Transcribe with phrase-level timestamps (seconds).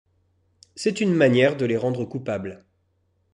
[0.75, 2.65] C'est une manière de les rendre coupables.